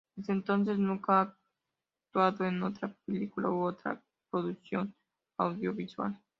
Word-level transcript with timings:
Desde 0.15 0.33
entonces, 0.33 0.79
nunca 0.79 1.19
ha 1.21 1.37
actuado 2.07 2.45
en 2.45 2.63
otra 2.63 2.91
película 3.05 3.51
u 3.51 3.61
otra 3.63 4.01
producción 4.31 4.95
audiovisual. 5.37 6.19